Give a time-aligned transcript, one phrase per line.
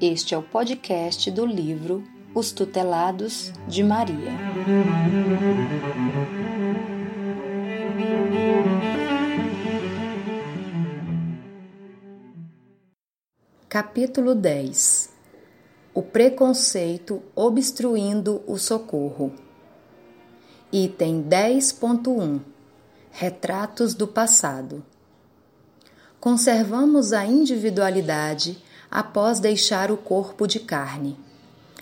[0.00, 4.30] Este é o podcast do livro Os Tutelados de Maria.
[13.68, 15.10] Capítulo 10
[15.92, 19.34] O preconceito obstruindo o socorro.
[20.72, 22.40] Item 10.1
[23.10, 24.84] Retratos do passado.
[26.20, 31.18] Conservamos a individualidade após deixar o corpo de carne.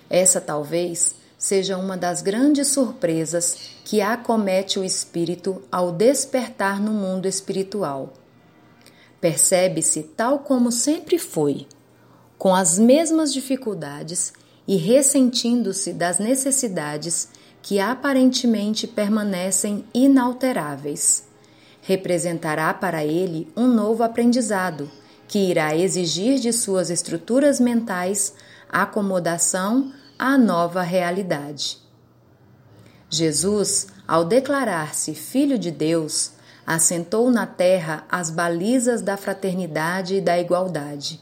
[0.09, 7.27] Essa talvez seja uma das grandes surpresas que acomete o espírito ao despertar no mundo
[7.27, 8.13] espiritual.
[9.21, 11.67] Percebe-se tal como sempre foi,
[12.39, 14.33] com as mesmas dificuldades
[14.67, 17.29] e ressentindo-se das necessidades
[17.63, 21.25] que aparentemente permanecem inalteráveis.
[21.83, 24.91] Representará para ele um novo aprendizado
[25.29, 28.35] que irá exigir de suas estruturas mentais
[28.69, 31.79] acomodação à nova realidade.
[33.09, 36.33] Jesus, ao declarar-se Filho de Deus,
[36.67, 41.21] assentou na terra as balizas da fraternidade e da igualdade,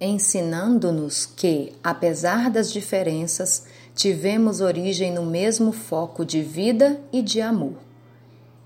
[0.00, 7.76] ensinando-nos que, apesar das diferenças, tivemos origem no mesmo foco de vida e de amor.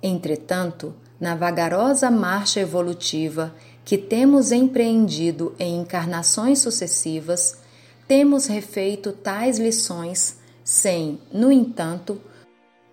[0.02, 3.52] Entretanto, na vagarosa marcha evolutiva
[3.88, 7.56] que temos empreendido em encarnações sucessivas,
[8.06, 12.20] temos refeito tais lições sem, no entanto,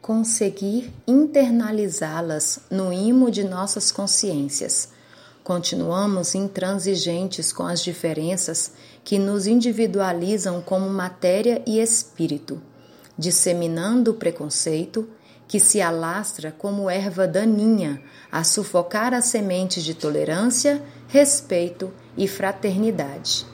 [0.01, 4.87] conseguir internalizá-las no imo de nossas consciências.
[5.43, 8.71] Continuamos intransigentes com as diferenças
[9.03, 12.61] que nos individualizam como matéria e espírito,
[13.17, 15.05] disseminando o preconceito
[15.47, 18.01] que se alastra como erva daninha
[18.31, 23.45] a sufocar as sementes de tolerância, respeito e fraternidade.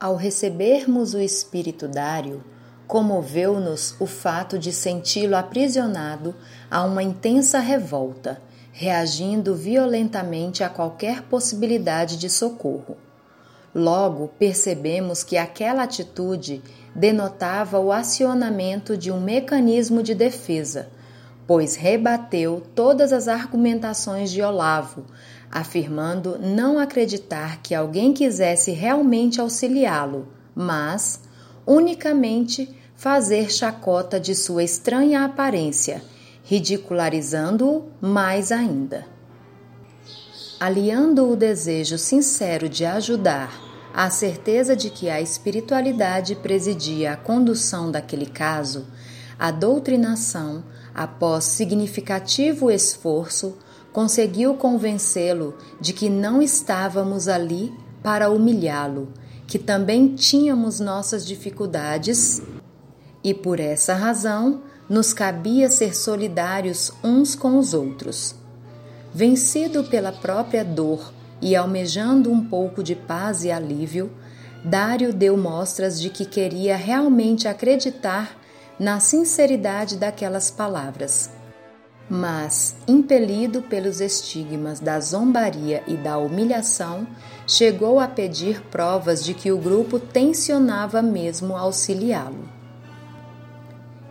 [0.00, 2.42] Ao recebermos o Espírito Dário,
[2.86, 6.34] comoveu-nos o fato de senti-lo aprisionado
[6.70, 8.42] a uma intensa revolta,
[8.72, 12.96] reagindo violentamente a qualquer possibilidade de socorro.
[13.74, 16.62] Logo percebemos que aquela atitude
[16.94, 20.90] denotava o acionamento de um mecanismo de defesa,
[21.46, 25.06] pois rebateu todas as argumentações de Olavo,
[25.50, 31.20] afirmando não acreditar que alguém quisesse realmente auxiliá-lo, mas
[31.66, 36.02] unicamente fazer chacota de sua estranha aparência,
[36.44, 39.11] ridicularizando-o mais ainda.
[40.64, 43.52] Aliando o desejo sincero de ajudar
[43.92, 48.86] à certeza de que a espiritualidade presidia a condução daquele caso,
[49.36, 50.62] a doutrinação,
[50.94, 53.58] após significativo esforço,
[53.92, 59.12] conseguiu convencê-lo de que não estávamos ali para humilhá-lo,
[59.48, 62.40] que também tínhamos nossas dificuldades
[63.24, 68.40] e por essa razão nos cabia ser solidários uns com os outros.
[69.14, 74.10] Vencido pela própria dor e almejando um pouco de paz e alívio,
[74.64, 78.38] Dário deu mostras de que queria realmente acreditar
[78.78, 81.30] na sinceridade daquelas palavras.
[82.08, 87.06] Mas, impelido pelos estigmas da zombaria e da humilhação,
[87.46, 92.48] chegou a pedir provas de que o grupo tensionava mesmo auxiliá-lo.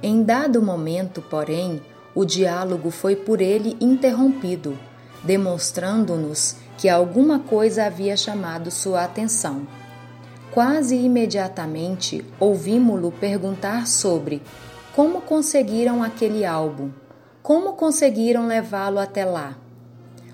[0.03, 1.81] Em dado momento, porém,
[2.13, 4.77] o diálogo foi por ele interrompido
[5.23, 9.67] demonstrando-nos que alguma coisa havia chamado sua atenção.
[10.51, 14.41] Quase imediatamente ouvimos-lo perguntar sobre
[14.95, 16.89] como conseguiram aquele álbum,
[17.41, 19.57] como conseguiram levá-lo até lá.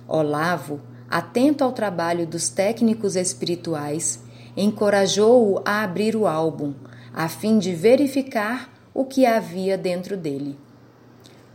[0.07, 4.19] Olavo, atento ao trabalho dos técnicos espirituais,
[4.55, 6.73] encorajou-o a abrir o álbum,
[7.13, 10.57] a fim de verificar o que havia dentro dele.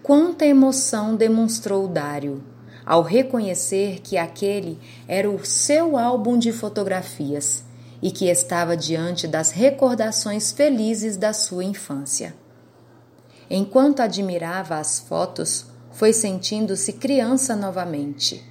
[0.03, 2.43] Quanta emoção demonstrou Dário!
[2.84, 7.64] Ao reconhecer que aquele era o seu álbum de fotografias
[8.02, 12.34] e que estava diante das recordações felizes da sua infância.
[13.49, 18.43] Enquanto admirava as fotos, foi sentindo-se criança novamente.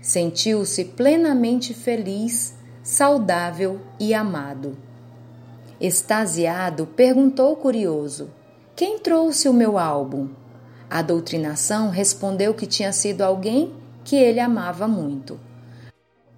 [0.00, 4.76] Sentiu-se plenamente feliz, saudável e amado.
[5.80, 8.30] Extasiado, perguntou curioso:
[8.74, 10.30] Quem trouxe o meu álbum?
[10.88, 13.72] A doutrinação respondeu que tinha sido alguém
[14.04, 15.38] que ele amava muito.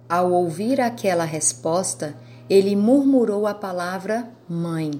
[0.07, 2.15] Ao ouvir aquela resposta,
[2.49, 4.99] ele murmurou a palavra mãe,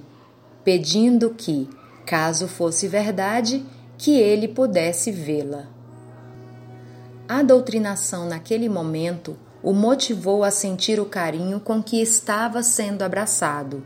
[0.62, 1.68] pedindo que,
[2.06, 3.64] caso fosse verdade,
[3.98, 5.66] que ele pudesse vê-la.
[7.28, 13.82] A doutrinação naquele momento o motivou a sentir o carinho com que estava sendo abraçado,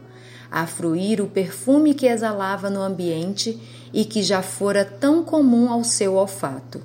[0.50, 3.58] a fruir o perfume que exalava no ambiente
[3.94, 6.82] e que já fora tão comum ao seu olfato.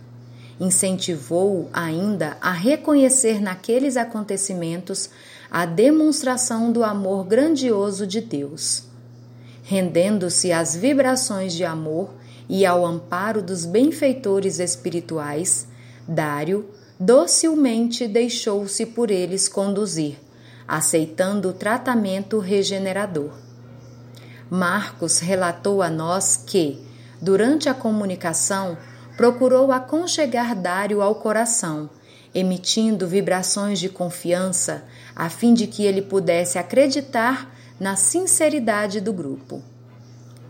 [0.59, 5.09] Incentivou-o ainda a reconhecer naqueles acontecimentos
[5.49, 8.83] a demonstração do amor grandioso de Deus.
[9.63, 12.11] Rendendo-se às vibrações de amor
[12.47, 15.67] e ao amparo dos benfeitores espirituais,
[16.07, 16.69] Dário
[16.99, 20.17] docilmente deixou-se por eles conduzir,
[20.67, 23.31] aceitando o tratamento regenerador.
[24.49, 26.88] Marcos relatou a nós que,
[27.21, 28.77] durante a comunicação,
[29.17, 31.89] procurou aconchegar Dário ao coração,
[32.33, 34.85] emitindo vibrações de confiança,
[35.15, 39.61] a fim de que ele pudesse acreditar na sinceridade do grupo.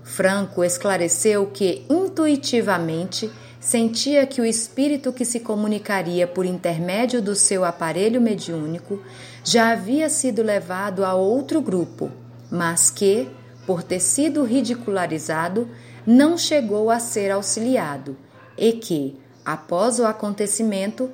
[0.04, 7.66] Franco esclareceu que, intuitivamente, sentia que o espírito que se comunicaria por intermédio do seu
[7.66, 9.02] aparelho mediúnico
[9.44, 12.12] já havia sido levado a outro grupo,
[12.50, 13.30] mas que,
[13.66, 15.70] por ter sido ridicularizado,
[16.12, 18.18] não chegou a ser auxiliado
[18.58, 19.16] e que,
[19.46, 21.12] após o acontecimento,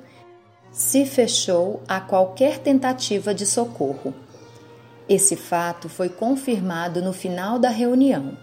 [0.72, 4.14] se fechou a qualquer tentativa de socorro.
[5.06, 8.38] Esse fato foi confirmado no final da reunião,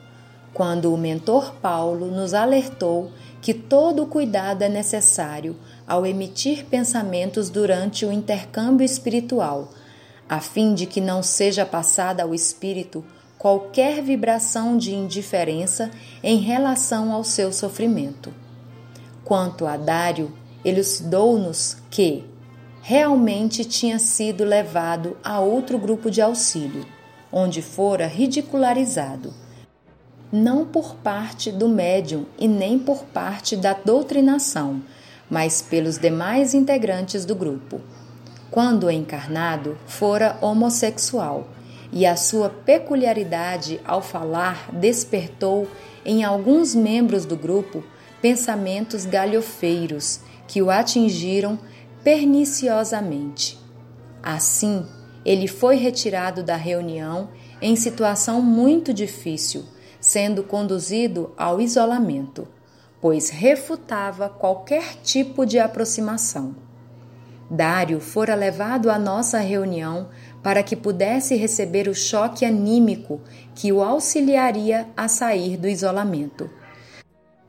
[0.53, 3.11] quando o mentor Paulo nos alertou
[3.41, 5.55] que todo cuidado é necessário
[5.87, 9.69] ao emitir pensamentos durante o intercâmbio espiritual,
[10.29, 13.03] a fim de que não seja passada ao espírito
[13.43, 15.91] qualquer vibração de indiferença
[16.23, 18.33] em relação ao seu sofrimento.
[19.25, 20.31] Quanto a Dário,
[20.63, 22.23] elucidou-nos que
[22.81, 26.85] realmente tinha sido levado a outro grupo de auxílio,
[27.29, 29.33] onde fora ridicularizado
[30.31, 34.81] não por parte do médium e nem por parte da doutrinação,
[35.29, 37.81] mas pelos demais integrantes do grupo.
[38.49, 41.49] Quando encarnado, fora homossexual,
[41.93, 45.67] e a sua peculiaridade ao falar despertou
[46.03, 47.83] em alguns membros do grupo
[48.19, 51.59] pensamentos galhofeiros que o atingiram
[52.03, 53.59] perniciosamente.
[54.23, 54.85] Assim,
[55.23, 57.29] ele foi retirado da reunião
[57.61, 59.63] em situação muito difícil
[60.03, 62.45] sendo conduzido ao isolamento,
[62.99, 66.55] pois refutava qualquer tipo de aproximação.
[67.49, 70.09] Dário fora levado à nossa reunião
[70.43, 73.21] para que pudesse receber o choque anímico
[73.55, 76.49] que o auxiliaria a sair do isolamento.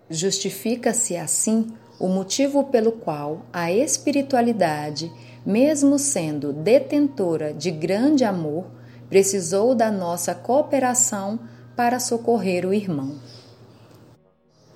[0.09, 5.11] Justifica-se assim o motivo pelo qual a espiritualidade,
[5.45, 8.67] mesmo sendo detentora de grande amor,
[9.09, 11.41] precisou da nossa cooperação
[11.77, 13.19] para socorrer o irmão.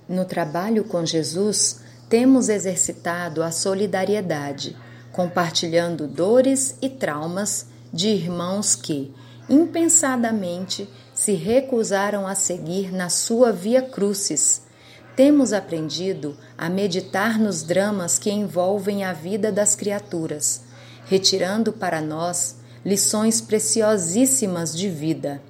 [0.09, 4.77] No trabalho com Jesus, temos exercitado a solidariedade,
[5.13, 9.13] compartilhando dores e traumas de irmãos que,
[9.49, 14.63] impensadamente, se recusaram a seguir na sua via crucis.
[15.17, 20.63] Temos aprendido a meditar nos dramas que envolvem a vida das criaturas,
[21.07, 25.41] retirando para nós lições preciosíssimas de vida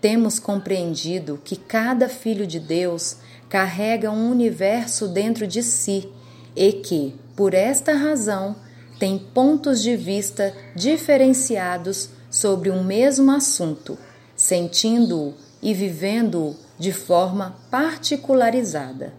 [0.00, 3.16] temos compreendido que cada filho de Deus
[3.48, 6.08] carrega um universo dentro de si
[6.54, 8.54] e que, por esta razão,
[8.98, 13.98] tem pontos de vista diferenciados sobre um mesmo assunto,
[14.36, 19.12] sentindo-o e vivendo-o de forma particularizada.